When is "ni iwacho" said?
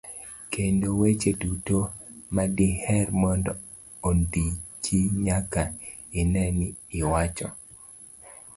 6.57-7.47